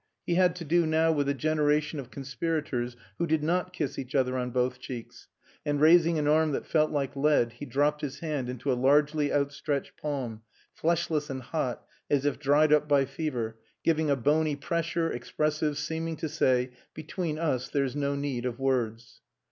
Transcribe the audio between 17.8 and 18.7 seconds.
no need of